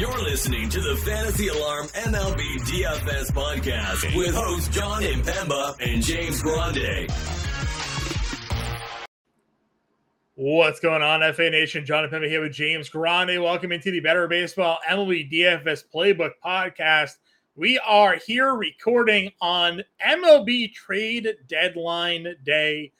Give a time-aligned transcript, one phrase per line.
[0.00, 6.40] You're listening to the Fantasy Alarm MLB DFS podcast with hosts Jon Impemba and James
[6.40, 7.06] Grande.
[10.36, 11.84] What's going on, FA Nation?
[11.84, 13.42] Jon Impemba here with James Grande.
[13.42, 17.16] Welcome into the Better Baseball MLB DFS Playbook podcast.
[17.54, 22.92] We are here recording on MLB trade deadline day.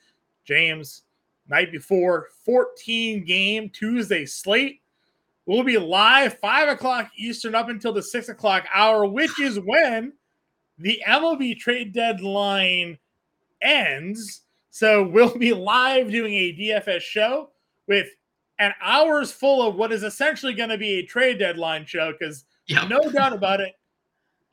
[0.45, 1.01] James,
[1.49, 4.80] night before 14 game Tuesday slate.
[5.45, 10.13] We'll be live five o'clock Eastern up until the six o'clock hour, which is when
[10.77, 12.97] the MLB trade deadline
[13.61, 14.41] ends.
[14.69, 17.49] So we'll be live doing a DFS show
[17.87, 18.07] with
[18.59, 22.45] an hours full of what is essentially going to be a trade deadline show because
[22.67, 22.87] yep.
[22.87, 23.73] no doubt about it.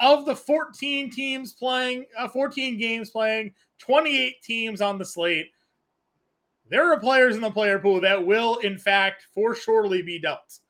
[0.00, 5.50] Of the 14 teams playing, uh, 14 games playing, 28 teams on the slate,
[6.70, 10.60] there are players in the player pool that will, in fact, for surely be dealt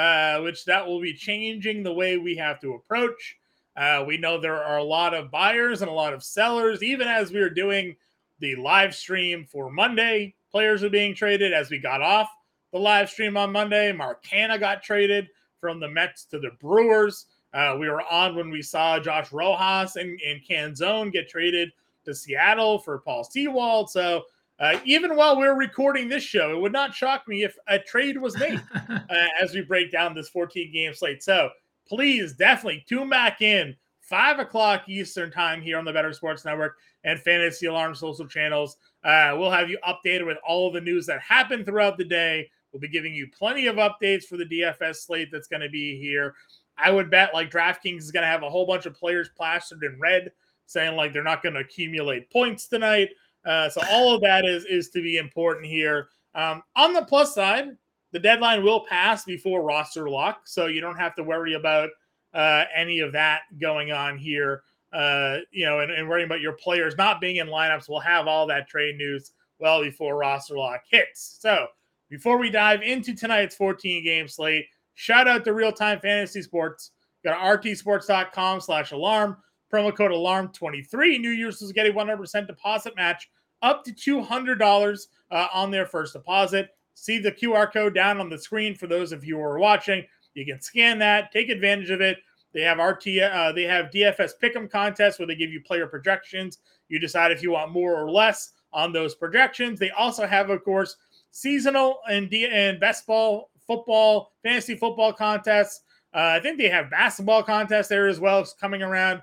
[0.00, 3.36] uh, which that will be changing the way we have to approach.
[3.76, 6.82] Uh, we know there are a lot of buyers and a lot of sellers.
[6.82, 7.94] Even as we were doing
[8.38, 11.52] the live stream for Monday, players are being traded.
[11.52, 12.30] As we got off
[12.72, 15.28] the live stream on Monday, Mark Canha got traded
[15.60, 17.26] from the Mets to the Brewers.
[17.52, 21.72] Uh, we were on when we saw Josh Rojas and, and Canzone get traded
[22.06, 23.90] to Seattle for Paul Sewald.
[23.90, 24.24] So
[24.60, 28.18] uh, even while we're recording this show, it would not shock me if a trade
[28.18, 31.22] was made uh, as we break down this 14 game slate.
[31.22, 31.48] So
[31.88, 36.76] please definitely tune back in five o'clock Eastern time here on the Better Sports Network
[37.04, 38.76] and Fantasy Alarm social channels.
[39.02, 42.50] Uh, we'll have you updated with all of the news that happened throughout the day.
[42.72, 45.98] We'll be giving you plenty of updates for the DFS slate that's going to be
[45.98, 46.34] here.
[46.76, 49.82] I would bet like DraftKings is going to have a whole bunch of players plastered
[49.82, 50.32] in red
[50.66, 53.08] saying like they're not going to accumulate points tonight.
[53.44, 56.08] Uh, so all of that is is to be important here.
[56.34, 57.76] Um, on the plus side,
[58.12, 61.90] the deadline will pass before roster lock, so you don't have to worry about
[62.34, 64.62] uh, any of that going on here.
[64.92, 67.88] Uh, you know, and, and worrying about your players not being in lineups.
[67.88, 71.38] We'll have all that trade news well before roster lock hits.
[71.40, 71.68] So
[72.08, 76.90] before we dive into tonight's 14 game slate, shout out to Real Time Fantasy Sports.
[77.22, 79.36] Go to rtsports.com slash alarm.
[79.72, 81.20] Promo code ALARM23.
[81.20, 83.30] New users get a 100% deposit match
[83.62, 86.70] up to $200 uh, on their first deposit.
[86.94, 90.04] See the QR code down on the screen for those of you who are watching.
[90.34, 92.18] You can scan that, take advantage of it.
[92.52, 96.58] They have RT, uh, they have DFS Pick'em contests where they give you player projections.
[96.88, 99.78] You decide if you want more or less on those projections.
[99.78, 100.96] They also have, of course,
[101.30, 105.82] seasonal and D- and best ball, football, fantasy football contests.
[106.12, 108.40] Uh, I think they have basketball contests there as well.
[108.40, 109.22] It's coming around.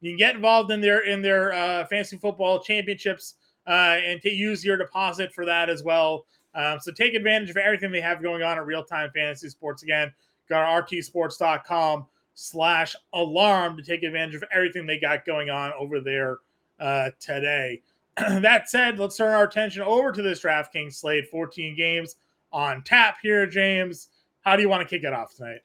[0.00, 3.34] You can get involved in their in their uh, fantasy football championships
[3.66, 6.26] uh, and to use your deposit for that as well.
[6.54, 9.82] Um, so take advantage of everything they have going on at Real Time Fantasy Sports.
[9.82, 10.12] Again,
[10.48, 16.00] go to rtsports.com slash alarm to take advantage of everything they got going on over
[16.00, 16.38] there
[16.80, 17.82] uh, today.
[18.16, 21.28] that said, let's turn our attention over to this DraftKings slate.
[21.30, 22.16] 14 games
[22.52, 24.08] on tap here, James.
[24.40, 25.60] How do you want to kick it off tonight?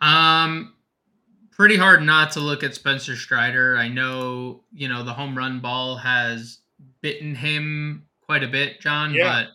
[0.00, 0.74] Um,
[1.56, 3.76] pretty hard not to look at Spencer Strider.
[3.76, 6.58] I know, you know, the home run ball has
[7.00, 9.46] bitten him quite a bit, John, yeah.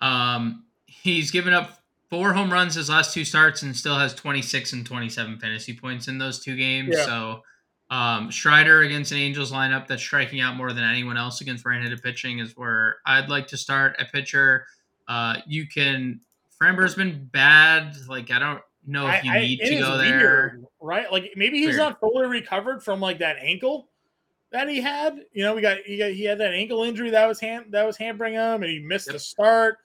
[0.00, 1.78] but um he's given up
[2.10, 6.08] four home runs his last two starts and still has 26 and 27 fantasy points
[6.08, 6.94] in those two games.
[6.96, 7.04] Yeah.
[7.04, 7.42] So
[7.90, 12.02] um, Strider against an Angels lineup that's striking out more than anyone else against right-handed
[12.02, 14.66] pitching is where I'd like to start a pitcher.
[15.08, 16.20] Uh, you can
[16.58, 17.94] Framber's been bad.
[18.08, 20.18] Like I don't know if you I, need I, to go there.
[20.18, 21.10] Weird, right?
[21.12, 21.78] Like maybe he's Weird.
[21.78, 23.88] not fully recovered from like that ankle
[24.52, 25.20] that he had.
[25.32, 27.86] You know, we got he got he had that ankle injury that was hand that
[27.86, 29.14] was hampering him, and he missed yep.
[29.14, 29.78] the start.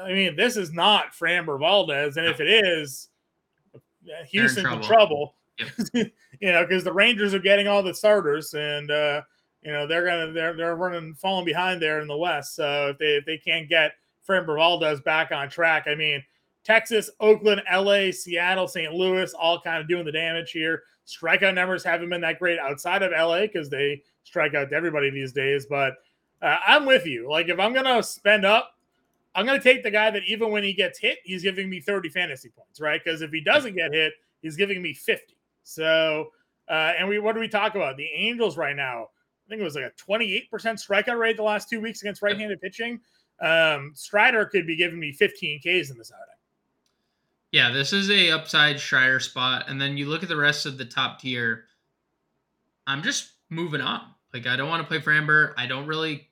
[0.00, 3.08] I mean, this is not Framber Valdez, and if it is,
[4.28, 5.34] Houston's in trouble.
[5.58, 5.94] In trouble.
[5.94, 6.12] Yep.
[6.40, 9.22] you know, because the Rangers are getting all the starters, and uh,
[9.62, 12.56] you know they're gonna they're they're running falling behind there in the West.
[12.56, 13.92] So if they if they can't get
[14.28, 16.22] Framber Valdez back on track, I mean
[16.66, 18.92] Texas, Oakland, LA, Seattle, St.
[18.92, 20.82] Louis, all kind of doing the damage here.
[21.06, 25.08] Strikeout numbers haven't been that great outside of LA because they strike out to everybody
[25.08, 25.66] these days.
[25.66, 25.94] But
[26.42, 27.30] uh, I'm with you.
[27.30, 28.74] Like, if I'm going to spend up,
[29.36, 31.80] I'm going to take the guy that even when he gets hit, he's giving me
[31.80, 33.00] 30 fantasy points, right?
[33.02, 35.36] Because if he doesn't get hit, he's giving me 50.
[35.62, 36.30] So,
[36.68, 37.96] uh, and we what do we talk about?
[37.96, 41.68] The Angels right now, I think it was like a 28% strikeout rate the last
[41.68, 42.98] two weeks against right handed pitching.
[43.40, 46.35] Um, Strider could be giving me 15 Ks in this outing.
[47.56, 50.76] Yeah, this is a upside Strider spot, and then you look at the rest of
[50.76, 51.64] the top tier.
[52.86, 54.02] I'm just moving on.
[54.34, 55.54] Like I don't want to play Framber.
[55.56, 56.28] I don't really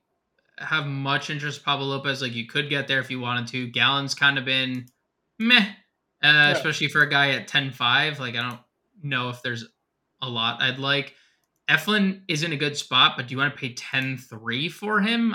[0.58, 2.20] have much interest in Pablo Lopez.
[2.20, 3.66] Like you could get there if you wanted to.
[3.68, 4.84] Gallen's kind of been
[5.38, 5.62] meh uh,
[6.22, 6.50] yeah.
[6.50, 8.18] especially for a guy at 10-5.
[8.18, 8.60] Like I don't
[9.02, 9.64] know if there's
[10.20, 11.14] a lot I'd like.
[11.70, 15.34] Eflin is in a good spot, but do you want to pay 10-3 for him?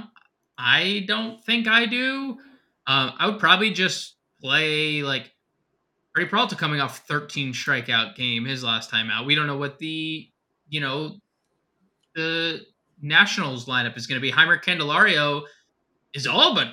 [0.55, 2.37] I don't think I do.
[2.85, 5.31] Um, I would probably just play like
[6.13, 9.25] Freddie Peralta coming off 13 strikeout game his last time out.
[9.25, 10.27] We don't know what the
[10.69, 11.15] you know
[12.15, 12.65] the
[13.01, 14.31] Nationals lineup is going to be.
[14.31, 15.43] Jeimer Candelario
[16.13, 16.67] is all but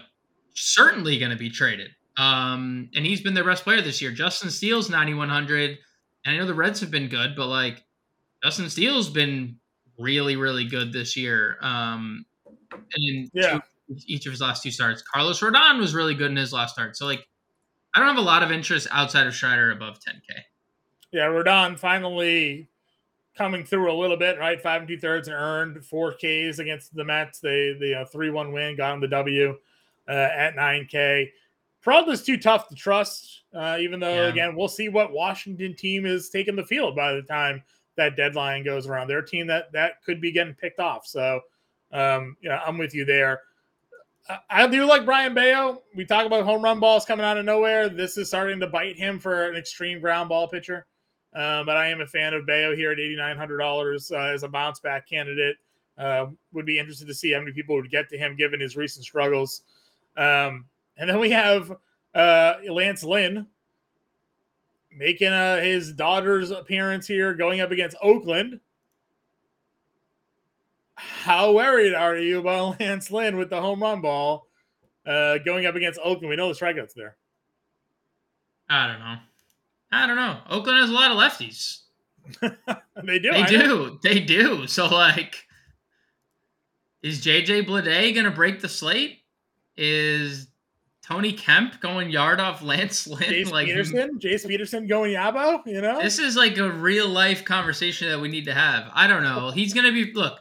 [0.54, 1.90] certainly going to be traded.
[2.16, 4.10] Um, and he's been their best player this year.
[4.10, 5.78] Justin Steele's 9,100.
[6.24, 7.84] And I know the Reds have been good, but like
[8.42, 9.58] Justin Steele's been
[9.98, 11.58] really, really good this year.
[11.60, 12.24] Um,
[12.94, 13.60] and yeah.
[13.88, 16.72] two, each of his last two starts, Carlos Rodon was really good in his last
[16.72, 16.96] start.
[16.96, 17.26] So like,
[17.96, 20.36] I don't have a lot of interest outside of Strider above 10K.
[21.12, 22.68] Yeah, Rodon finally
[23.34, 24.60] coming through a little bit, right?
[24.60, 27.38] Five and two thirds and earned four Ks against the Mets.
[27.38, 29.56] They the uh, three one win got him the W
[30.06, 31.32] uh, at nine K.
[31.82, 33.44] Peralta's too tough to trust.
[33.54, 34.28] Uh, even though yeah.
[34.28, 37.62] again, we'll see what Washington team is taking the field by the time
[37.96, 39.08] that deadline goes around.
[39.08, 41.06] Their team that that could be getting picked off.
[41.06, 41.40] So,
[41.92, 43.40] um, you know, I'm with you there.
[44.50, 45.82] I do like Brayan Bello.
[45.94, 47.88] We talk about home run balls coming out of nowhere.
[47.88, 50.86] This is starting to bite him for an extreme ground ball pitcher.
[51.34, 54.80] Uh, but I am a fan of Bello here at $8,900 uh, as a bounce
[54.80, 55.56] back candidate.
[55.98, 58.76] Uh, would be interested to see how many people would get to him given his
[58.76, 59.62] recent struggles.
[60.16, 61.72] Um, and then we have
[62.14, 63.46] uh, Lance Lynn
[64.96, 68.60] making uh, his Dodgers appearance here, going up against Oakland.
[70.96, 74.48] How worried are you about Lance Lynn with the home run ball
[75.06, 76.30] uh, going up against Oakland?
[76.30, 77.16] We know the strikeouts there.
[78.68, 79.16] I don't know.
[79.92, 80.38] I don't know.
[80.48, 81.82] Oakland has a lot of lefties.
[83.04, 83.30] they do.
[83.30, 83.58] They I do.
[83.58, 83.98] Know.
[84.02, 84.66] They do.
[84.66, 85.46] So like,
[87.02, 89.20] is JJ Bleday gonna break the slate?
[89.76, 90.48] Is
[91.02, 93.20] Tony Kemp going yard off Lance Lynn?
[93.20, 95.64] Jace like Peterson, Jace Peterson going Yabo.
[95.66, 98.90] You know, this is like a real life conversation that we need to have.
[98.92, 99.50] I don't know.
[99.50, 100.40] He's gonna be look.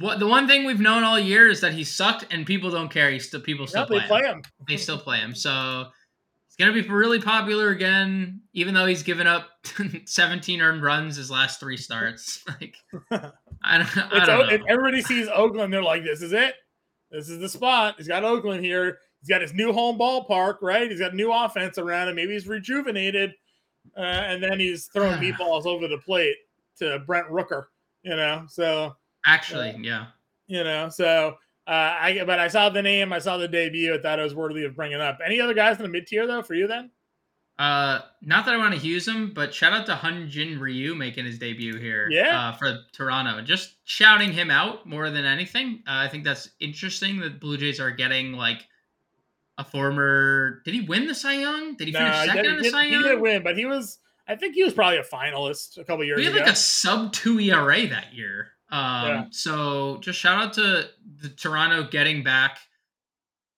[0.00, 2.88] What the one thing we've known all year is that he sucked and people don't
[2.88, 3.10] care.
[3.10, 4.36] He still people still play, play him.
[4.36, 4.42] him.
[4.68, 5.34] They still play him.
[5.34, 5.86] So
[6.46, 9.48] he's gonna be really popular again, even though he's given up
[10.06, 12.44] 17 earned runs his last three starts.
[12.60, 12.76] like,
[13.62, 14.66] I don't, I don't know.
[14.68, 16.54] everybody sees Oakland, they're like, "This is it.
[17.10, 18.98] This is the spot." He's got Oakland here.
[19.20, 20.88] He's got his new home ballpark, right?
[20.88, 22.14] He's got new offense around him.
[22.14, 23.32] Maybe he's rejuvenated,
[23.96, 26.36] uh, and then he's throwing meatballs over the plate
[26.78, 27.64] to Brent Rooker.
[28.04, 28.94] You know, so
[29.24, 30.06] actually, yeah,
[30.46, 31.36] you know, so
[31.66, 33.94] uh, I but I saw the name, I saw the debut.
[33.94, 35.18] I thought it was worthy of bringing up.
[35.24, 36.90] Any other guys in the mid tier though for you then?
[37.58, 41.24] Uh, not that I want to use him, but shout out to Hyun-Jin Ryu making
[41.24, 42.08] his debut here.
[42.08, 42.50] Yeah.
[42.50, 45.82] Uh, for Toronto, just shouting him out more than anything.
[45.84, 48.64] Uh, I think that's interesting that Blue Jays are getting like
[49.58, 50.62] a former.
[50.64, 51.76] Did he win the Cy Young?
[51.76, 53.02] Did he finish second in the Cy Young?
[53.02, 53.98] He did win, but he was.
[54.28, 56.44] I think he was probably a finalist a couple years he had ago.
[56.44, 58.52] like a sub two ERA that year.
[58.70, 59.24] Um, yeah.
[59.30, 60.88] so just shout out to
[61.20, 62.58] the Toronto getting back,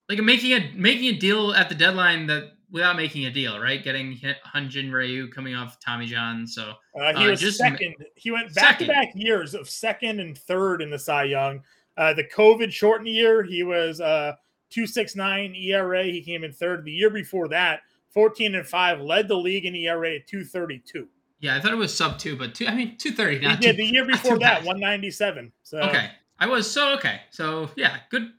[0.09, 3.83] like making a making a deal at the deadline that without making a deal, right?
[3.83, 4.17] Getting
[4.55, 6.47] Hyun-Jin Ryu coming off Tommy John.
[6.47, 7.95] So uh, he uh, was just second.
[8.15, 11.63] He went back to back years of second and third in the Cy Young.
[11.97, 14.35] Uh, the COVID shortened year, he was uh,
[14.71, 16.05] two six nine ERA.
[16.05, 16.85] He came in third.
[16.85, 17.81] The year before that,
[18.11, 21.09] fourteen and five, led the league in ERA at two thirty two.
[21.41, 22.67] Yeah, I thought it was sub two, but two.
[22.67, 23.39] I mean, two thirty.
[23.39, 25.53] Yeah, the year before that, one ninety seven.
[25.63, 27.23] So okay, I was so okay.
[27.31, 28.31] So yeah, good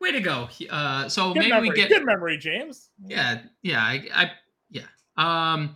[0.00, 0.48] way to go.
[0.68, 1.68] Uh, so good maybe memory.
[1.70, 2.90] we get good memory, James.
[3.04, 4.30] Yeah, yeah, I, I,
[4.70, 4.82] yeah.
[5.16, 5.74] Um,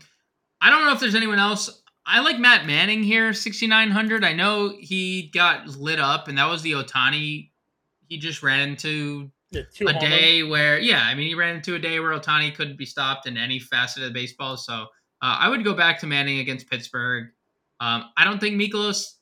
[0.60, 1.82] I don't know if there's anyone else.
[2.06, 4.24] I like Matt Manning here, sixty nine hundred.
[4.24, 7.50] I know he got lit up, and that was the Ohtani.
[8.08, 11.98] He just ran into a day where, yeah, I mean, he ran into a day
[12.00, 14.58] where Ohtani couldn't be stopped in any facet of baseball.
[14.58, 14.86] So
[15.24, 17.28] uh, I would go back to Manning against Pittsburgh.
[17.80, 19.14] Um, I don't think Mikolas.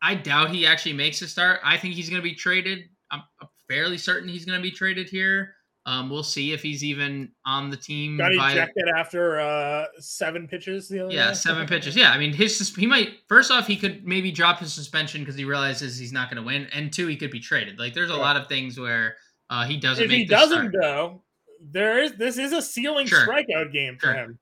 [0.00, 1.58] I doubt he actually makes a start.
[1.64, 2.84] I think he's going to be traded.
[3.10, 5.54] I'm, I'm fairly certain he's going to be traded here.
[5.86, 8.16] Um, we'll see if he's even on the team.
[8.16, 10.88] Got ejected by, after uh, seven pitches.
[10.88, 11.34] The yeah, day.
[11.34, 11.96] seven pitches.
[11.96, 15.34] Yeah, I mean, his he might first off he could maybe drop his suspension because
[15.34, 17.80] he realizes he's not going to win, and two he could be traded.
[17.80, 19.16] Like there's a lot of things where
[19.50, 20.04] uh, he doesn't.
[20.04, 20.74] If he doesn't start.
[20.80, 21.22] though,
[21.60, 23.26] there is this is a ceiling sure.
[23.26, 24.38] strikeout game for him.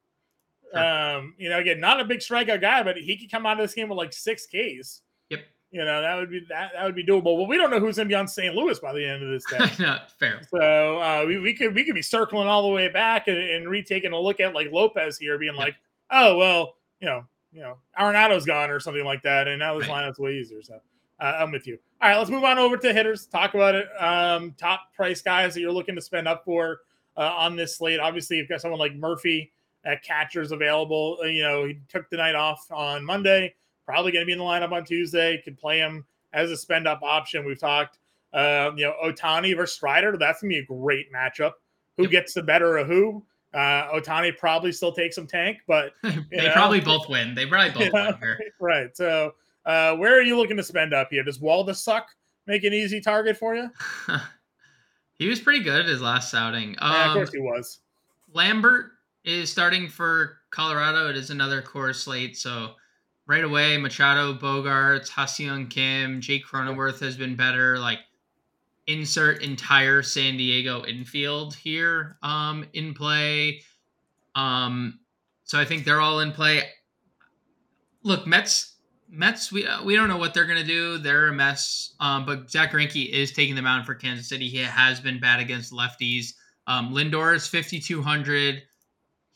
[0.75, 3.65] Um, you know, again, not a big strikeout guy, but he could come out of
[3.65, 5.03] this game with like six Ks.
[5.31, 5.41] Yep.
[5.71, 7.39] You know, that would be that, that would be doable.
[7.39, 8.55] But we don't know who's gonna be on St.
[8.55, 9.71] Louis by the end of this day.
[9.85, 10.41] no, fair.
[10.51, 13.69] So uh, we, we could we could be circling all the way back and, and
[13.69, 15.65] retaking a look at like Lopez here, being yep.
[15.65, 15.77] like,
[16.11, 19.89] oh well, you know, you know, Arenado's gone or something like that, and now this
[19.89, 20.05] right.
[20.05, 20.63] lineup's way easier.
[20.63, 20.81] So
[21.21, 21.79] uh, I'm with you.
[22.01, 23.27] All right, let's move on over to hitters.
[23.27, 23.87] Talk about it.
[23.99, 26.81] Um, top price guys that you're looking to spend up for
[27.17, 28.01] uh, on this slate.
[28.01, 29.53] Obviously, you've got someone like Murphy
[29.85, 31.19] at catchers available.
[31.23, 33.55] Uh, you know, he took the night off on Monday.
[33.87, 35.41] Probably going to be in the lineup on Tuesday.
[35.45, 37.45] Could play him as a spend up option.
[37.45, 37.99] We've talked,
[38.33, 40.17] uh, you know, Ohtani versus Strider.
[40.17, 41.53] That's going to be a great matchup.
[41.97, 43.25] Who gets the better of who?
[43.53, 47.35] Uh, Ohtani probably still takes some tank, but they know, probably both win.
[47.35, 48.39] They probably both win here.
[48.61, 48.97] Right.
[48.97, 49.35] So,
[49.67, 51.23] uh, where are you looking to spend up here?
[51.23, 52.03] Does Waldichuk
[52.47, 53.69] make an easy target for you?
[55.15, 56.77] he was pretty good at his last outing.
[56.79, 57.81] Um, yeah, of course um, he was.
[58.33, 58.93] Lambert
[59.25, 61.09] is starting for Colorado.
[61.09, 62.73] It is another Coors slate, so
[63.27, 67.79] right away Machado, Bogaerts, Ha-Seong Kim, Jake Cronenworth has been better.
[67.79, 68.01] Like
[68.87, 73.63] insert entire San Diego infield here um, in play.
[74.35, 74.99] Um,
[75.45, 76.65] so I think they're all in play.
[78.03, 78.71] Look, Mets.
[79.15, 80.97] Mets, we uh, we don't know what they're gonna do.
[80.97, 81.95] They're a mess.
[82.01, 84.49] Um, but Zack Greinke is taking the mound for Kansas City.
[84.49, 86.33] He has been bad against lefties.
[86.67, 88.63] Um, Lindor is fifty two hundred.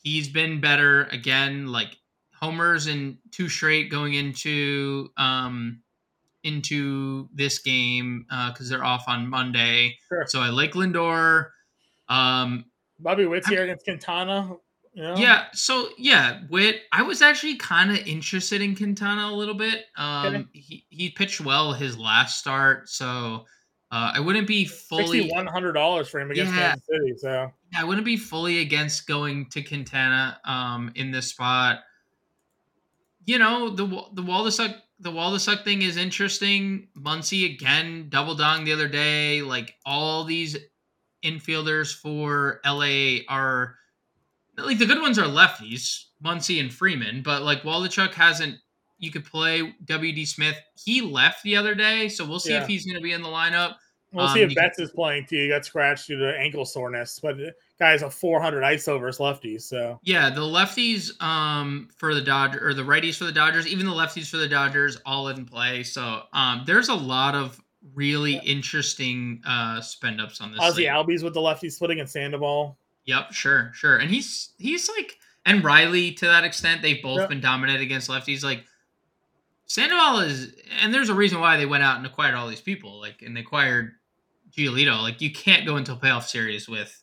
[0.06, 1.66] He's been better again.
[1.66, 1.96] Like
[2.32, 5.80] homers and two straight going into um
[6.44, 9.98] into this game because uh, they're off on Monday.
[10.08, 10.24] Sure.
[10.28, 11.48] So I like Lindor.
[12.08, 12.66] Um,
[13.00, 14.52] Bobby Witt's here against Quintana.
[14.94, 15.16] You know?
[15.16, 15.46] Yeah.
[15.54, 16.82] So yeah, Witt.
[16.92, 19.86] I was actually kind of interested in Quintana a little bit.
[19.96, 20.46] Um, okay.
[20.52, 23.44] he he pitched well his last start, so
[23.92, 27.14] uh, I wouldn't be fully one hundred dollars for him against yeah, Kansas City.
[27.18, 31.80] So I wouldn't be fully against going to Quintana um, in this spot.
[33.24, 36.88] You know the the Waldichuk the Waldichuk thing is interesting.
[36.98, 39.42] Muncy again double dong the other day.
[39.42, 40.56] Like all these
[41.24, 43.76] infielders for LA are
[44.56, 48.56] like the good ones are lefties, Muncy and Freeman, but like Waldichuk hasn't.
[48.98, 50.56] You could play WD Smith.
[50.74, 52.62] He left the other day, so we'll see yeah.
[52.62, 53.74] if he's going to be in the lineup.
[54.12, 55.36] We'll um, see if Betts is playing too.
[55.36, 57.36] He got scratched due to ankle soreness, but
[57.78, 59.62] guy's a 400 ISO versus lefties.
[59.62, 63.86] So yeah, the lefties um for the Dodgers or the righties for the Dodgers, even
[63.86, 65.82] the lefties for the Dodgers, all in play.
[65.82, 67.60] So um there's a lot of
[67.94, 68.42] really yeah.
[68.42, 70.60] interesting uh spend ups on this.
[70.60, 72.78] Ozzie Albies with the lefty splitting and Sandoval.
[73.04, 76.82] Yep, sure, sure, and he's he's like and Riley to that extent.
[76.82, 77.28] They've both yep.
[77.28, 78.42] been dominant against lefties.
[78.42, 78.64] Like
[79.66, 83.00] Sandoval is, and there's a reason why they went out and acquired all these people.
[83.00, 83.92] Like and they acquired
[84.56, 85.02] Giolito.
[85.02, 87.02] Like you can't go into a playoff series with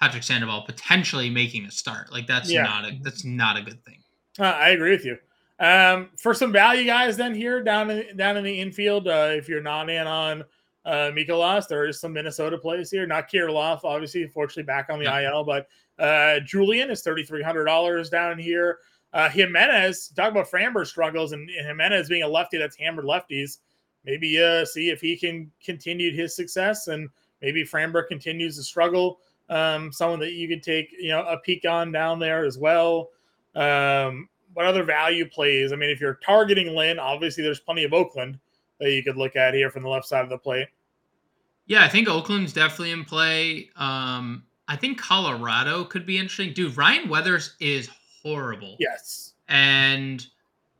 [0.00, 2.12] Patrick Sandoval potentially making a start.
[2.12, 2.62] Like that's yeah.
[2.64, 4.02] not a that's not a good thing.
[4.38, 5.18] Uh, I agree with you.
[5.60, 9.48] Um, for some value guys, then here down in down in the infield, uh, if
[9.48, 10.44] you're not in on
[10.84, 13.06] uh, Mikolas, there is some Minnesota plays here.
[13.06, 15.30] Not Kirilloff, obviously, fortunately back on the yeah.
[15.30, 15.68] IL, but
[15.98, 18.78] uh, Julien is thirty three hundred dollars down here.
[19.12, 23.58] Uh, Jimenez, talk about Framber struggles, and, and Jimenez being a lefty that's hammered lefties.
[24.04, 27.08] Maybe uh, see if he can continue his success, and
[27.42, 31.64] maybe Framber continues to struggle um, someone that you could take, you know, a peek
[31.64, 33.10] on down there as well.
[33.54, 35.72] Um, what other value plays?
[35.72, 38.38] I mean, if you're targeting Lynn, obviously there's plenty of Oakland
[38.78, 40.68] that you could look at here from the left side of the plate.
[41.66, 43.70] Yeah, I think Oakland's definitely in play.
[43.76, 46.52] Um, I think Colorado could be interesting.
[46.52, 47.90] Dude, Ryan Weathers is
[48.34, 48.76] horrible.
[48.78, 49.34] Yes.
[49.48, 50.26] And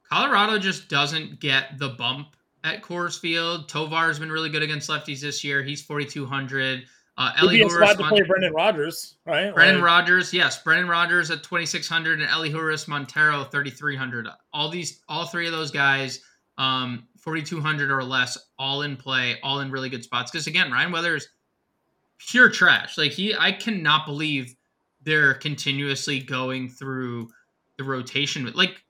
[0.08, 3.68] Colorado just doesn't get the bump at Coors Field.
[3.68, 5.62] Tovar's been really good against lefties this year.
[5.62, 6.84] He's 4,200.
[7.16, 9.52] Uh, Ellie be a to play Brendan Rodgers, right?
[9.52, 13.96] Brendan like, Rodgers, yes, Brendan Rodgers at twenty six hundred and Elehuris Montero thirty three
[13.96, 14.28] hundred.
[14.52, 16.20] All these, all three of those guys,
[16.58, 20.30] um, forty two hundred or less, all in play, all in really good spots.
[20.30, 21.26] Because again, Ryan Weathers,
[22.18, 22.96] pure trash.
[22.96, 24.54] Like he, I cannot believe
[25.02, 27.30] they're continuously going through
[27.78, 28.50] the rotation.
[28.54, 28.82] Like,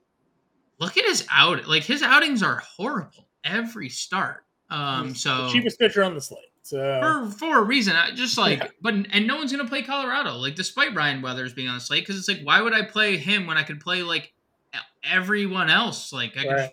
[0.79, 1.67] look at his out.
[1.67, 4.43] Like his outings are horrible every start.
[4.69, 6.43] Um, so the cheapest pitcher on the slate.
[6.61, 8.67] So for for a reason, I just like, yeah.
[8.81, 10.35] but and no one's gonna play Colorado.
[10.35, 13.17] Like, despite Ryan Weathers being on the slate, because it's like, why would I play
[13.17, 14.33] him when I could play like
[15.03, 16.13] everyone else?
[16.13, 16.71] Like, I right.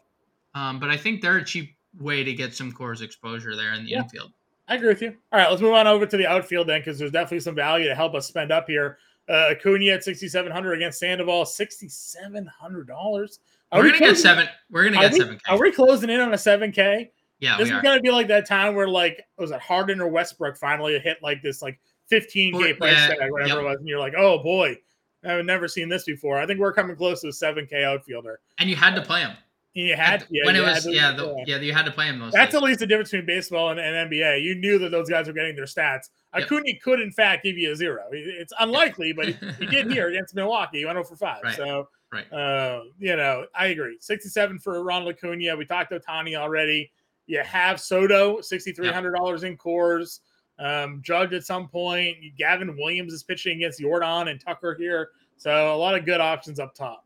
[0.55, 3.73] could, um, but I think they're a cheap way to get some Coors exposure there
[3.73, 4.03] in the yeah.
[4.03, 4.33] infield.
[4.69, 5.15] I agree with you.
[5.33, 7.89] All right, let's move on over to the outfield then, because there's definitely some value
[7.89, 8.99] to help us spend up here.
[9.29, 13.39] Uh, Acuna at 6,700 against Sandoval, $6,700.
[13.73, 14.49] We're we gonna get seven.
[14.71, 15.41] We're gonna get seven.
[15.49, 17.11] Are we closing in on a seven K?
[17.41, 20.57] Yeah, this is gonna be like that time where like was it Harden or Westbrook
[20.57, 21.81] finally hit like this like
[22.11, 23.59] 15k price yeah, tag, whatever yep.
[23.59, 24.77] it was, and you're like, oh boy,
[25.25, 26.39] I've never seen this before.
[26.39, 28.41] I think we're coming close to a 7k outfielder.
[28.59, 29.33] And you had to play him.
[29.77, 32.19] You had yeah, when it was to, yeah, the, yeah, you had to play him
[32.19, 32.33] those.
[32.33, 32.63] That's days.
[32.63, 34.43] at least the difference between baseball and, and, NBA.
[34.43, 36.09] You knew that those guys were getting their stats.
[36.35, 36.45] Yep.
[36.45, 38.05] Acuna could in fact give you a zero.
[38.11, 40.79] It's unlikely, but he, he did here against Milwaukee.
[40.79, 41.43] He went over for five.
[41.45, 41.57] Right.
[41.57, 43.99] So right, uh, you know, I agree.
[44.01, 45.55] Sixty-seven for Ronald Acuna.
[45.55, 46.91] We talked Ohtani already.
[47.27, 50.21] You have Soto, sixty-three hundred dollars in Coors.
[50.59, 52.17] Um, Judge at some point.
[52.39, 56.59] Gavin Williams is pitching against Yordan and Tucker here So a lot of good options
[56.59, 57.06] up top.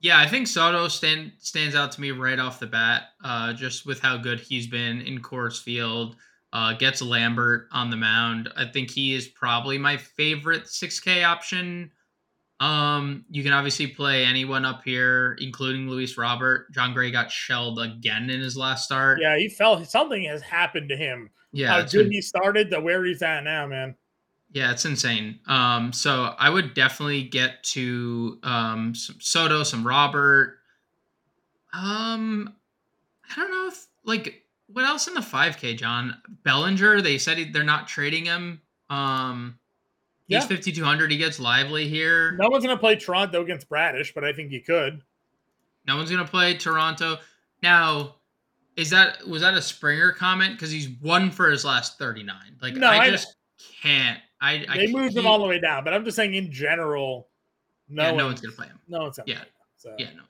[0.00, 3.84] Yeah, I think Soto stand, stands out to me right off the bat, uh, just
[3.84, 6.16] with how good he's been in Coors Field.
[6.52, 8.48] Uh, gets Lambert on the mound.
[8.56, 11.92] I think he is probably my favorite 6K option.
[12.60, 16.70] Um, you can obviously play anyone up here, including Luis Robert.
[16.72, 19.18] Jon Gray got shelled again in his last start.
[19.20, 21.30] Yeah, he felt something has happened to him.
[21.52, 23.94] Yeah, how good been, he started to where he's at now, man.
[24.52, 25.38] Yeah, it's insane.
[25.46, 30.58] Um, so I would definitely get to um some Soto, some Robert.
[31.72, 32.54] Um,
[33.30, 37.00] I don't know if like what else in the 5K, John Bellinger.
[37.00, 38.60] They said he, they're not trading him.
[38.88, 39.58] Um,
[40.26, 40.48] he's yeah.
[40.48, 41.12] 5200.
[41.12, 42.32] He gets Lively here.
[42.32, 45.02] No one's gonna play Toronto against Bradish, but I think he could.
[45.86, 47.18] No one's gonna play Toronto
[47.62, 48.16] now.
[48.76, 50.54] Is that was that a Springer comment?
[50.54, 52.34] Because he's won for his last 39.
[52.60, 53.36] Like no, I, I just
[53.82, 56.50] can't I, I they moved him all the way down, but I'm just saying in
[56.50, 57.28] general,
[57.88, 58.78] no, yeah, no one's gonna play him.
[58.88, 59.36] No one's gonna yeah.
[59.36, 59.52] play him.
[59.76, 60.22] So, yeah, no.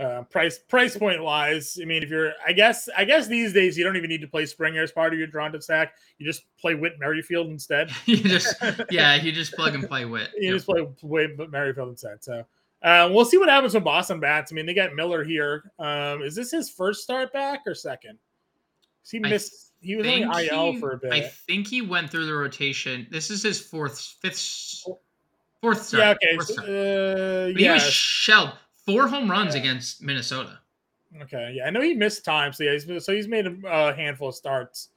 [0.00, 3.76] Uh, price price point wise, I mean, if you're, I guess, I guess these days
[3.76, 5.92] you don't even need to play Springer as part of your Toronto stack.
[6.16, 7.90] You just play Whit Merrifield instead.
[8.06, 8.56] you just,
[8.90, 10.30] yeah, you just plug and play Whit.
[10.38, 10.54] you yep.
[10.54, 12.24] just play Whit Merrifield instead.
[12.24, 12.46] So
[12.82, 14.50] uh, we'll see what happens with Boston bats.
[14.50, 15.70] I mean, they got Miller here.
[15.78, 18.18] Um, is this his first start back or second?
[19.08, 21.12] He missed he was on IL for a bit.
[21.12, 23.06] I think he went through the rotation.
[23.10, 24.84] This is his fourth, fifth,
[25.60, 26.18] fourth start.
[26.22, 26.44] Yeah, okay.
[26.44, 27.54] So, uh, yeah.
[27.56, 28.52] He was shelled
[28.84, 29.62] four home runs yeah.
[29.62, 30.58] against Minnesota.
[31.22, 33.94] Okay, yeah, I know he missed time, so yeah, he's, so he's made a, a
[33.94, 34.90] handful of starts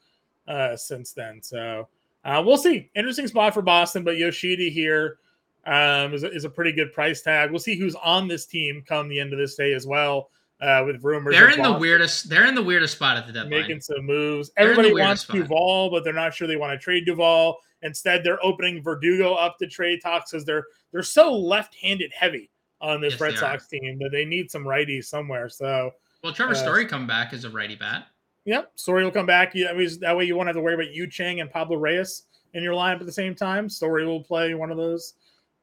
[0.48, 1.42] uh, since then.
[1.42, 1.88] So
[2.24, 2.92] uh, we'll see.
[2.94, 5.18] Interesting spot for Boston, but Yoshida here
[5.66, 7.50] um, is, is a pretty good price tag.
[7.50, 10.30] We'll see who's on this team come the end of this day as well
[10.64, 11.36] uh, with rumors.
[11.36, 12.30] They're in the weirdest.
[12.30, 13.62] They're in the weirdest spot at the deadline.
[13.62, 14.52] Making some moves.
[14.56, 15.36] Everybody wants spot.
[15.36, 17.58] Duvall, but they're not sure they want to trade Duvall.
[17.82, 23.02] Instead, they're opening Verdugo up to trade talks because they're they're so left-handed heavy on
[23.02, 25.50] this yes, Red Sox team that they need some righties somewhere.
[25.50, 25.92] So,
[26.24, 28.08] well, Trevor uh, Story come back as a righty bat.
[28.46, 29.52] Yep, Story will come back.
[29.54, 31.78] Yeah, I mean, that way you won't have to worry about Yu Chang and Pablo
[31.78, 32.24] Reyes
[32.54, 33.68] in your lineup at the same time.
[33.68, 35.16] Story will play one of those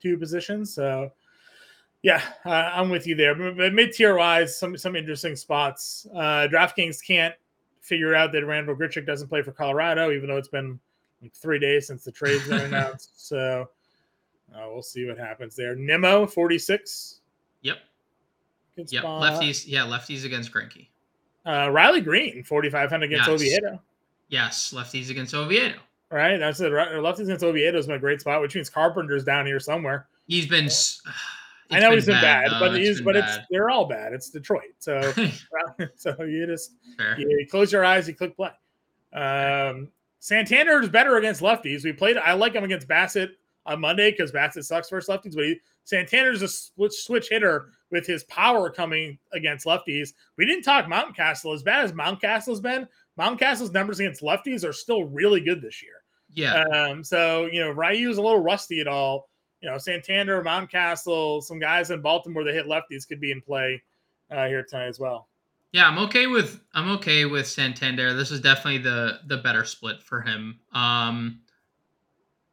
[0.02, 0.74] two positions.
[0.74, 1.10] So
[2.02, 3.34] yeah, uh, I'm with you there.
[3.34, 6.06] But mid tier wise, some some interesting spots.
[6.14, 7.34] Uh, DraftKings can't
[7.80, 10.78] figure out that Randal Grichuk doesn't play for Colorado, even though it's been
[11.22, 13.28] like three days since the trade's been announced.
[13.28, 13.68] So
[14.54, 15.74] uh, we'll see what happens there.
[15.76, 17.20] Nimmo, 46.
[17.62, 17.78] Yep.
[18.76, 19.02] Good yep.
[19.02, 19.22] Spot.
[19.22, 19.64] Lefties.
[19.66, 20.88] Yeah, lefties against Greinke.
[21.46, 23.34] Uh, Riley Greene 4,500 against yes.
[23.34, 23.82] Oviedo.
[24.28, 25.74] Yes, lefties against Oviedo.
[26.10, 26.38] Right.
[26.38, 26.72] That's it.
[26.72, 30.06] Lefties against Oviedo is my great spot, which means Carpenter's down here somewhere.
[30.26, 30.68] He's been.
[31.70, 33.38] I know he's been bad, bad but he's but bad.
[33.38, 34.12] it's they're all bad.
[34.12, 35.12] It's Detroit, so
[35.96, 36.72] so you just
[37.18, 38.50] you close your eyes, you click play.
[39.12, 39.88] Um,
[40.20, 41.84] Santander is better against lefties.
[41.84, 42.18] We played.
[42.18, 43.30] I like him against Bassitt
[43.66, 48.06] on Monday because Bassitt sucks versus lefties, but he, Santander's a switch, switch hitter with
[48.06, 50.10] his power coming against lefties.
[50.36, 52.86] We didn't talk Mountcastle as bad as Mountcastle has been.
[53.18, 55.94] Mountcastle's numbers against lefties are still really good this year.
[56.32, 56.64] Yeah.
[56.64, 57.02] Um.
[57.02, 59.29] So you know, Ryu's a little rusty at all
[59.60, 63.82] you know, Santander, Mountcastle, some guys in Baltimore that hit lefties could be in play
[64.30, 65.28] uh, here tonight as well.
[65.72, 68.12] Yeah, I'm okay with I'm okay with Santander.
[68.14, 70.58] This is definitely the the better split for him.
[70.72, 71.40] Um,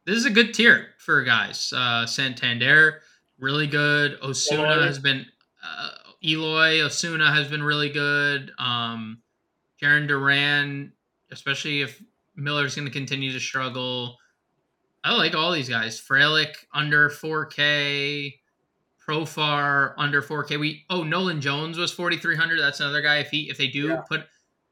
[0.04, 1.72] this is a good tier for guys.
[1.74, 3.00] Uh, Santander,
[3.38, 4.18] really good.
[4.22, 4.82] Osuna Eloy.
[4.82, 5.26] has been
[5.64, 5.90] uh,
[6.24, 8.52] Eloy Osuna has been really good.
[8.58, 9.20] Um,
[9.82, 10.92] Jarren Duran,
[11.32, 12.00] especially if
[12.36, 14.16] Miller's going to continue to struggle.
[15.08, 15.98] I like all these guys.
[15.98, 18.34] Frelick under 4K,
[19.06, 20.60] Profar under 4K.
[20.60, 22.60] We oh Nolan Jones was 4300.
[22.60, 23.18] That's another guy.
[23.20, 24.02] If he if they do yeah.
[24.06, 24.26] put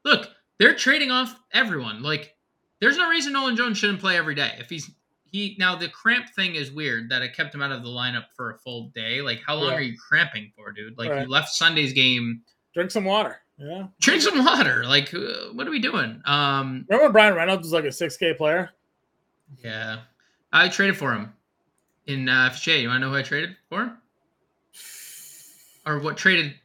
[0.05, 2.03] look, they're trading off everyone.
[2.03, 2.35] Like
[2.79, 4.51] there's no reason Nolan Jones shouldn't play every day.
[4.59, 4.91] If he's
[5.25, 8.25] he now the cramp thing is weird that it kept him out of the lineup
[8.35, 9.21] for a full day.
[9.21, 9.77] Like how long yeah.
[9.77, 10.99] are you cramping for, dude?
[10.99, 11.23] Like right.
[11.23, 12.43] you left Sunday's game.
[12.75, 13.41] Drink some water.
[13.57, 13.87] Yeah.
[14.01, 14.85] Drink some water.
[14.85, 16.21] Like uh, what are we doing?
[16.25, 18.69] Um Remember Bryan Reynolds was like a 6K player?
[19.63, 20.01] Yeah.
[20.51, 21.33] I traded for him
[22.05, 22.81] in uh, FHA.
[22.81, 23.97] You want to know who I traded for him?
[25.85, 26.55] Or what traded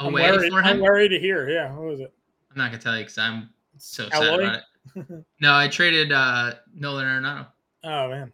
[0.00, 0.66] away I'm worried, for him?
[0.66, 1.48] I'm worried to hear.
[1.48, 2.12] Yeah, what was it?
[2.50, 5.24] I'm not gonna tell you because I'm so sad about it.
[5.40, 7.46] no, I traded uh, Nolan Arenado.
[7.84, 8.32] Oh man.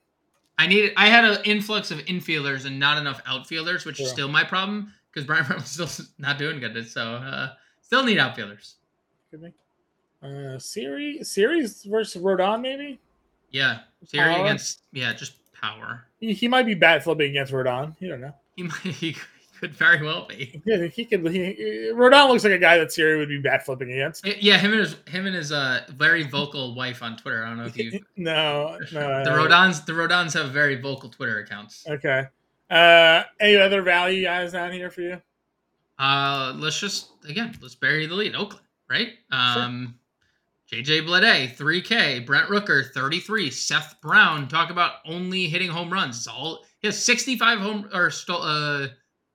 [0.58, 0.92] I needed.
[0.96, 4.92] I had an influx of infielders and not enough outfielders, which is still my problem
[5.10, 6.88] because Bryan Reynolds still not doing good.
[6.88, 8.76] So uh, still need outfielders.
[9.30, 9.52] Could be.
[10.22, 13.00] Uh, Siri Siri versus Rodon maybe.
[13.50, 16.04] Yeah, Siri against yeah, just power.
[16.18, 17.94] He, he might be bat flipping against Rodon.
[18.00, 18.34] You don't know.
[18.56, 18.78] He might.
[19.62, 20.60] He could very well be.
[20.66, 21.24] Yeah, he could.
[21.28, 24.26] He, Rodon looks like a guy that Siri would be bat flipping against.
[24.26, 27.44] Yeah, him and his him and his uh very vocal wife on Twitter.
[27.44, 28.00] I don't know if you.
[28.16, 29.22] no, no.
[29.24, 31.86] the Rodons the Rodons have very vocal Twitter accounts.
[31.88, 32.24] Okay.
[32.70, 35.22] Uh, any other value guys down here for you?
[35.96, 38.34] Uh, let's just again let's bury the lead.
[38.34, 39.10] Oakland, right?
[39.30, 39.94] Um, sure.
[40.72, 42.24] JJ Bleday, 3K.
[42.24, 43.50] Brent Rooker, 33.
[43.50, 46.16] Seth Brown, talk about only hitting home runs.
[46.16, 48.86] It's all he has 65 home or uh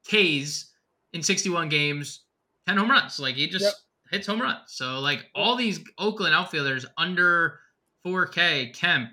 [0.07, 0.71] Ks
[1.13, 2.21] in 61 games,
[2.67, 3.19] 10 home runs.
[3.19, 3.73] Like he just yep.
[4.09, 4.61] hits home runs.
[4.67, 7.59] So like all these Oakland outfielders under
[8.03, 9.11] 4K, Kemp,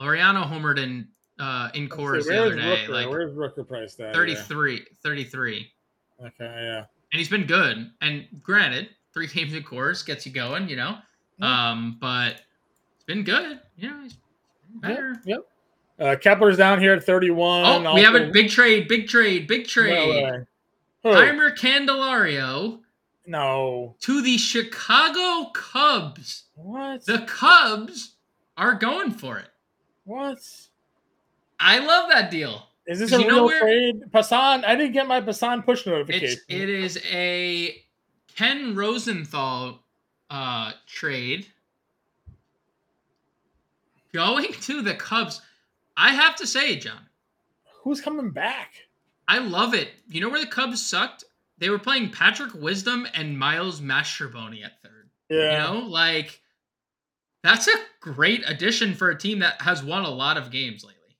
[0.00, 1.06] Laureano homered in
[1.38, 2.62] uh in Coors the other day.
[2.62, 2.88] Rooker?
[2.88, 4.14] Like where's Rooker priced at?
[4.14, 5.70] 33, 33.
[6.20, 6.78] Okay, yeah.
[7.12, 7.90] And he's been good.
[8.00, 10.96] And granted, three games in Coors gets you going, you know.
[11.38, 11.70] Yeah.
[11.70, 12.42] Um, but
[12.94, 13.60] it's been good.
[13.76, 14.18] You know, he's
[14.74, 15.20] better.
[15.24, 15.38] Yep.
[15.98, 16.08] yep.
[16.08, 17.86] Uh, Kepler's down here at 31.
[17.86, 20.44] Oh, we have a big trade, big trade, big trade.
[21.04, 22.80] No Jeimer Candelario.
[23.26, 23.96] No.
[24.00, 26.44] To the Chicago Cubs.
[26.54, 27.04] What?
[27.04, 28.16] The Cubs
[28.56, 29.48] are going for it.
[30.04, 30.38] What?
[31.60, 32.68] I love that deal.
[32.86, 34.02] Is this a real where, trade?
[34.10, 36.40] Passan, I didn't get my Passan push notification.
[36.48, 37.84] It is a
[38.34, 39.82] Ken Rosenthal
[40.30, 41.46] uh, trade
[44.12, 45.40] going to the Cubs.
[45.96, 47.00] I have to say, John.
[47.82, 48.72] Who's coming back?
[49.26, 49.90] I love it.
[50.08, 51.24] You know where the Cubs sucked?
[51.58, 55.10] They were playing Patrick Wisdom and Miles Mastrobuoni at third.
[55.28, 55.52] Yeah.
[55.52, 56.40] You know, like
[57.42, 61.16] that's a great addition for a team that has won a lot of games lately.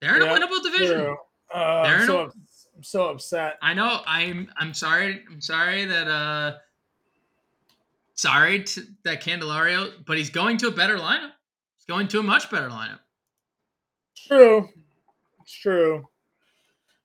[0.00, 1.16] They're in yeah, a winnable division.
[1.54, 3.58] Uh, They're I'm, so, a, I'm so upset.
[3.62, 4.00] I know.
[4.06, 4.50] I'm.
[4.56, 5.22] I'm sorry.
[5.30, 6.08] I'm sorry that.
[6.08, 6.56] uh
[8.14, 11.32] Sorry to, that Candelario, but he's going to a better lineup.
[11.76, 13.00] He's going to a much better lineup.
[14.16, 14.68] True.
[15.40, 15.96] It's true.
[15.96, 16.06] All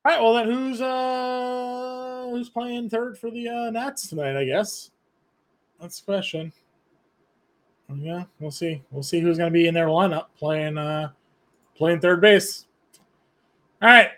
[0.06, 0.22] right.
[0.22, 4.38] Well, then who's uh who's playing third for the uh, Nats tonight?
[4.38, 4.92] I guess
[5.82, 6.54] that's the question.
[7.96, 8.84] Yeah, we'll see.
[8.92, 11.10] We'll see who's going to be in their lineup playing uh
[11.76, 12.66] playing third base.
[13.82, 14.10] All right.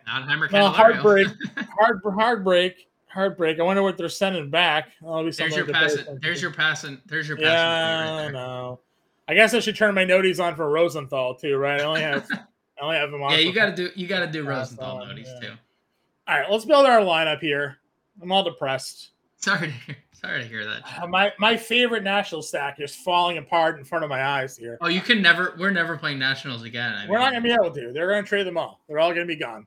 [0.52, 1.28] well, heartbreak,
[1.78, 3.60] hard heartbreak, heartbreak.
[3.60, 4.90] I wonder what they're sending back.
[5.04, 6.22] Oh, there's your Passan.
[6.22, 7.02] There's your Passan.
[7.06, 7.44] There's your Passan.
[7.44, 8.80] Yeah, right no.
[9.28, 11.82] I guess I should turn my noties on for Rosenthal too, right?
[11.82, 13.32] I only have, I only have them on.
[13.32, 13.92] Yeah, you got to do.
[13.96, 15.50] You got to do Rosenthal noties yeah.
[15.50, 15.54] too.
[16.28, 17.78] All right, let's build our lineup here.
[18.22, 19.12] I'm all depressed.
[19.38, 19.96] Sorry to hear.
[20.14, 20.84] Sorry to hear that.
[21.02, 24.78] Uh, my my favorite national stack is falling apart in front of my eyes here.
[24.82, 25.56] Oh, you can never.
[25.58, 26.94] We're never playing nationals again.
[26.94, 27.26] I we're mean.
[27.26, 27.94] not gonna be able to.
[27.94, 28.82] They're gonna trade them all.
[28.90, 29.66] They're all gonna be gone.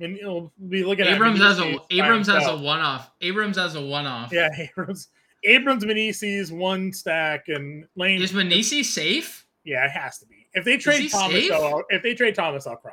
[0.00, 3.10] I mean, you'll be looking Abrams at Abrams as a Abrams has a one off.
[3.22, 4.32] Abrams has a one off.
[4.32, 5.08] Yeah, Abrams.
[5.44, 8.20] Abrams Meneses one stack and Lane.
[8.20, 9.46] Is Meneses safe?
[9.64, 10.46] Yeah, it has to be.
[10.54, 12.92] If they trade Thomas, though, if they trade Thomas, I'll cry.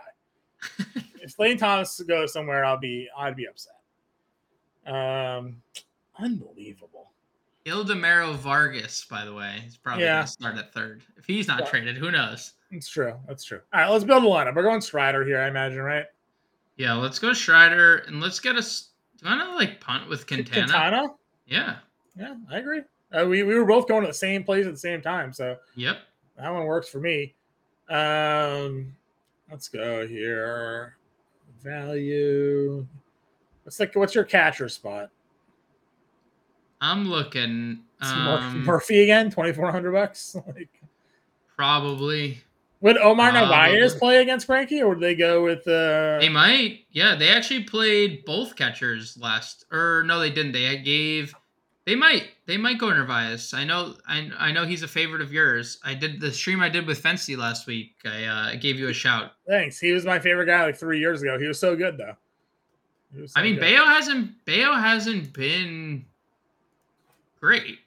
[1.21, 3.73] if Lane Thomas goes somewhere, I'll be I'd be upset.
[4.85, 5.57] Um,
[6.17, 7.11] unbelievable.
[7.65, 10.15] Ildemaro Vargas, by the way, is probably yeah.
[10.15, 11.03] going to start at third.
[11.17, 11.65] If he's not yeah.
[11.67, 12.53] traded, who knows?
[12.71, 13.13] It's true.
[13.25, 13.61] That's true.
[13.73, 14.55] All right, let's build a lineup.
[14.55, 16.05] We're going Strider here, I imagine, right?
[16.77, 18.89] Yeah, let's go Strider and let's get us.
[19.17, 20.65] Do you want to like punt with Quintana?
[20.65, 21.07] Quintana?
[21.45, 21.75] Yeah.
[22.15, 22.81] Yeah, I agree.
[23.11, 25.55] Uh, we, we were both going to the same place at the same time, so
[25.75, 25.97] yep,
[26.37, 27.35] that one works for me.
[27.89, 28.95] Um,
[29.51, 30.95] let's go here.
[31.61, 32.87] Value.
[33.63, 33.95] What's like?
[33.95, 35.09] What's your catcher spot?
[36.81, 40.35] I'm looking um, Murphy again, twenty four hundred bucks.
[40.47, 40.69] like
[41.55, 42.39] probably.
[42.83, 45.65] Would Omar Narvaez play against Frankie, or would they go with?
[45.65, 46.19] Uh...
[46.19, 46.81] They might.
[46.91, 49.63] Yeah, they actually played both catchers last.
[49.71, 50.51] Or no, they didn't.
[50.51, 51.33] They gave.
[51.85, 52.31] They might.
[52.45, 53.53] They might go Narvaez.
[53.53, 53.95] I know.
[54.05, 55.79] I I know he's a favorite of yours.
[55.85, 57.95] I did the stream I did with Fancy last week.
[58.03, 59.31] I uh, gave you a shout.
[59.47, 59.79] Thanks.
[59.79, 61.39] He was my favorite guy like three years ago.
[61.39, 62.17] He was so good though.
[63.15, 63.61] So I mean, good.
[63.61, 64.43] Bello hasn't.
[64.43, 66.03] Bello hasn't been
[67.39, 67.79] great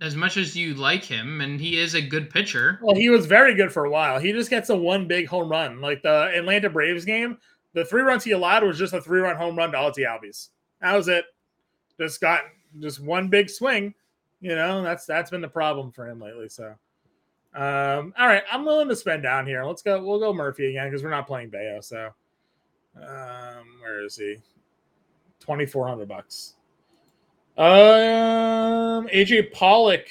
[0.00, 2.78] as much as you like him, and he is a good pitcher.
[2.82, 4.18] Well, he was very good for a while.
[4.18, 5.80] He just gets a one big home run.
[5.80, 7.38] Like the Atlanta Braves game,
[7.74, 10.48] the three runs he allowed was just a three run home run to Ozzie Albies.
[10.80, 11.24] That was it.
[11.98, 12.40] Just got
[12.78, 13.94] just one big swing.
[14.40, 16.48] You know, that's that's been the problem for him lately.
[16.48, 16.74] So,
[17.54, 19.64] um, all right, I'm willing to spend down here.
[19.64, 20.02] Let's go.
[20.02, 21.80] We'll go Murphy again because we're not playing Bello.
[21.82, 22.10] So,
[22.96, 24.36] um, where is he?
[25.40, 26.54] Twenty four hundred bucks.
[27.56, 30.06] Um, AJ Pollock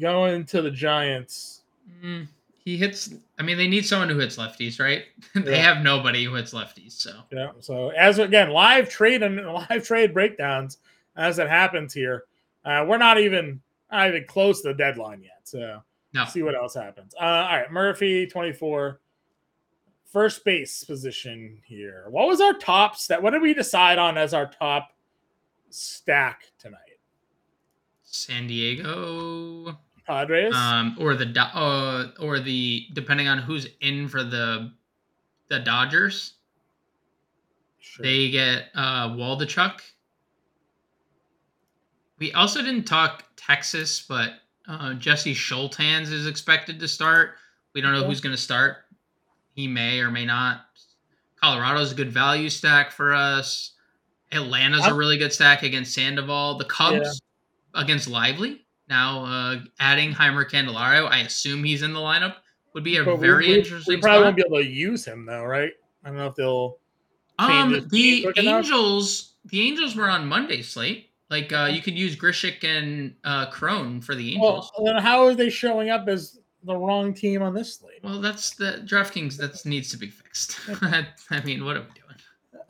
[0.00, 1.62] going to the Giants.
[2.02, 2.28] Mm,
[2.64, 3.14] he hits.
[3.38, 5.04] I mean, they need someone who hits lefties, right?
[5.34, 5.74] they yeah.
[5.74, 6.92] have nobody who hits lefties.
[6.92, 7.50] So yeah.
[7.60, 10.78] So as again, live trade and live trade breakdowns
[11.16, 12.24] as it happens here.
[12.64, 15.40] Uh, we're not even not even close to the deadline yet.
[15.44, 16.24] So no.
[16.26, 17.14] see what else happens.
[17.14, 19.00] Uh, all right, Murphy, twenty four.
[20.12, 22.06] First base position here.
[22.08, 23.22] What was our top stat?
[23.22, 24.90] What did we decide on as our top
[25.70, 26.78] stack tonight?
[28.02, 34.72] San Diego Padres, um, or the uh, or the depending on who's in for the
[35.48, 36.34] the Dodgers.
[37.78, 38.04] Sure.
[38.04, 39.80] They get uh, Waldichuk.
[42.18, 44.34] We also didn't talk Texas, but
[44.68, 47.36] uh, Jesse Schultans is expected to start.
[47.74, 48.08] We don't know okay.
[48.08, 48.78] who's going to start.
[49.54, 50.66] He may or may not.
[51.40, 53.72] Colorado's a good value stack for us.
[54.32, 56.58] Atlanta's I'm, a really good stack against Sandoval.
[56.58, 57.20] The Cubs
[57.74, 57.82] yeah.
[57.82, 58.64] against Lively.
[58.88, 62.36] Now uh, adding Jeimer Candelario, I assume he's in the lineup.
[62.74, 63.96] Would be a but very we, interesting.
[63.96, 64.24] We probably spot.
[64.24, 65.72] won't be able to use him though, right?
[66.04, 66.78] I don't know if they'll.
[67.38, 69.50] Um, the Angels, enough.
[69.50, 71.10] the Angels were on Monday slate.
[71.30, 74.70] Like uh, you could use Grichuk and uh, Cron for the Angels.
[74.76, 78.00] Well, then how are they showing up as the wrong team on this slate?
[78.02, 79.36] Well, that's the DraftKings.
[79.36, 80.58] That needs to be fixed.
[81.30, 81.86] I mean, what doing?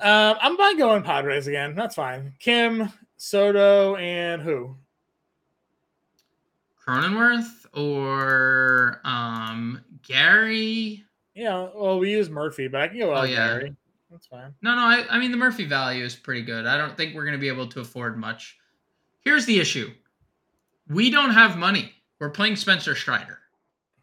[0.00, 1.74] Um, I'm fine going Padres again.
[1.74, 2.32] That's fine.
[2.38, 4.76] Kim, Soto, and who?
[6.86, 11.04] Cronenworth or um Gary.
[11.34, 13.58] Yeah, well, we use Murphy, but I can go oh, yeah.
[13.58, 13.76] Gary.
[14.10, 14.54] That's fine.
[14.62, 16.66] No, no, I, I mean the Murphy value is pretty good.
[16.66, 18.58] I don't think we're going to be able to afford much.
[19.20, 19.92] Here's the issue:
[20.88, 21.92] we don't have money.
[22.18, 23.38] We're playing Spencer Strider.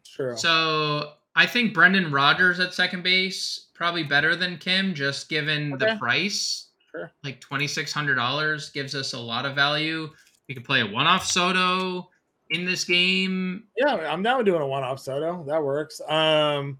[0.04, 0.36] True.
[0.36, 5.92] So I think Brendan Rodgers at second base probably better than Kim, just given okay.
[5.92, 6.66] the price.
[6.90, 7.10] Sure.
[7.22, 10.10] Like twenty six hundred dollars gives us a lot of value.
[10.48, 12.10] We could play a one off Soto
[12.50, 13.64] in this game.
[13.76, 15.44] Yeah, I'm down doing a one off Soto.
[15.46, 16.00] That works.
[16.08, 16.78] Um,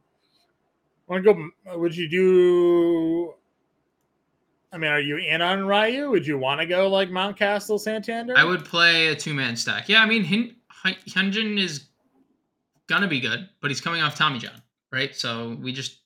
[1.06, 1.78] want to go?
[1.78, 3.34] Would you do?
[4.72, 6.10] I mean, are you in on Ryu?
[6.10, 8.36] Would you want to go like Mountcastle, Santander?
[8.36, 9.88] I would play a two man stack.
[9.88, 11.88] Yeah, I mean, Hin- Hyunjin is
[12.86, 15.14] gonna be good, but he's coming off Tommy John, right?
[15.14, 16.00] So we just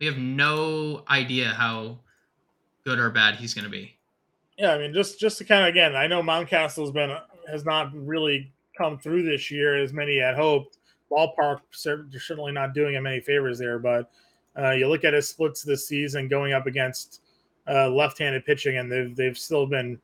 [0.00, 1.98] we have no idea how
[2.84, 3.96] good or bad he's gonna be.
[4.56, 7.16] Yeah, I mean, just just to kind of again, I know Mountcastle's been
[7.50, 10.78] has not really come through this year as many had hoped.
[11.10, 14.10] Ballpark certainly not doing him any favors there, but
[14.58, 17.22] uh, you look at his splits this season going up against
[17.68, 19.98] uh, left-handed pitching, and they've they've still been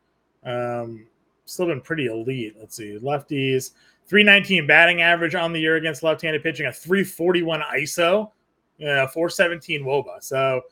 [0.44, 1.07] um,
[1.44, 2.54] still been pretty elite.
[2.59, 3.72] Let's see, lefties
[4.07, 8.30] 319 batting average on the year against left-handed pitching, a 341 ISO,
[8.78, 10.22] yeah, 417 WOBA.
[10.22, 10.62] So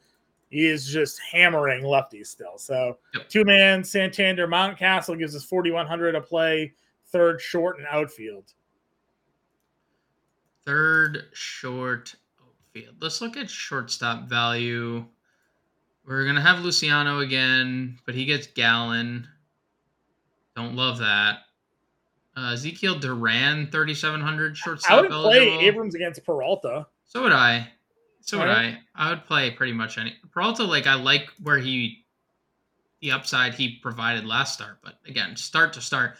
[0.52, 2.58] he is just hammering lefties still.
[2.58, 3.28] So yep.
[3.28, 6.72] two man Santander Mountcastle gives us 4100 a play,
[7.06, 8.52] third short and outfield.
[10.66, 12.96] Third short outfield.
[13.00, 15.04] Let's look at shortstop value.
[16.04, 19.26] We're gonna have Luciano again, but he gets Gallen.
[20.54, 21.40] Don't love that.
[22.36, 24.90] Uh, Ezekiel Duran, thirty seven hundred shortstop.
[24.90, 26.86] I would play Abrams against Peralta.
[27.06, 27.68] So would I.
[28.22, 28.78] So would I.
[28.94, 30.64] I would play pretty much any Peralta.
[30.64, 32.04] Like I like where he,
[33.00, 36.14] the upside he provided last start, but again, start to start.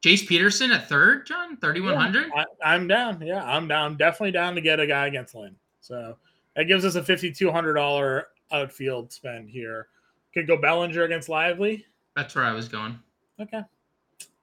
[0.00, 2.30] Jace Peterson at third, John, thirty one hundred.
[2.64, 3.20] I'm down.
[3.20, 3.96] Yeah, I'm down.
[3.96, 5.56] Definitely down to get a guy against Lynn.
[5.80, 6.16] So
[6.54, 9.88] that gives us a fifty two hundred dollar outfield spend here.
[10.32, 11.84] Could go Bellinger against Lively.
[12.14, 12.98] That's where I was going.
[13.40, 13.62] Okay.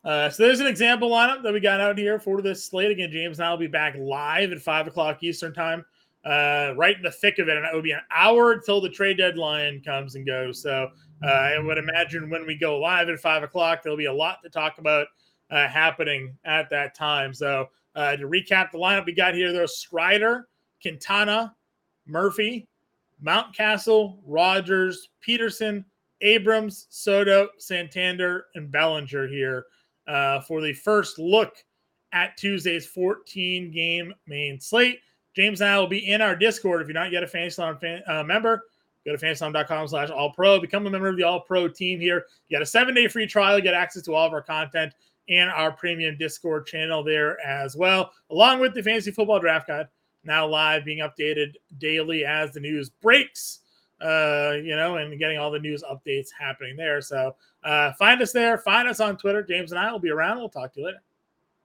[0.03, 2.91] Uh, so there's an example lineup that we got out here for this slate.
[2.91, 5.85] Again, James and I will be back live at five o'clock Eastern time,
[6.25, 8.89] uh, right in the thick of it, and it will be an hour until the
[8.89, 10.61] trade deadline comes and goes.
[10.61, 10.89] So
[11.23, 14.39] uh, I would imagine when we go live at five o'clock, there'll be a lot
[14.43, 15.07] to talk about
[15.51, 17.33] uh, happening at that time.
[17.33, 20.47] So uh, to recap the lineup we got here, there's Strider,
[20.81, 21.55] Quintana,
[22.07, 22.67] Murphy,
[23.23, 25.85] Mountcastle, Rodgers, Peterson,
[26.21, 29.65] Abrams, Soto, Santander, and Bellinger here
[30.07, 31.55] uh, for the first look
[32.13, 34.99] at Tuesday's 14 game main slate.
[35.35, 36.81] James and I will be in our Discord.
[36.81, 38.63] If you're not yet a Fantasy fan, uh, member,
[39.05, 40.59] go to fantasy.com slash all pro.
[40.59, 42.25] Become a member of the all pro team here.
[42.47, 44.93] You got a seven day free trial, get access to all of our content
[45.27, 49.87] and our premium Discord channel there as well, along with the fantasy football draft guide
[50.23, 53.59] now live, being updated daily as the news breaks.
[54.01, 56.99] Uh, you know, and getting all the news updates happening there.
[56.99, 58.57] So uh, find us there.
[58.57, 59.41] Find us on Twitter.
[59.41, 60.37] James and I will be around.
[60.37, 61.01] We'll talk to you later.